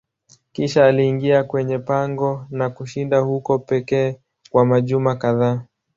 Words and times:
Kisha 0.51 0.85
aliingia 0.85 1.43
kwenye 1.43 1.79
pango 1.79 2.47
na 2.49 2.69
kushinda 2.69 3.19
huko 3.19 3.59
pekee 3.59 4.19
kwa 4.51 4.65
majuma 4.65 5.15
kadhaa. 5.15 5.65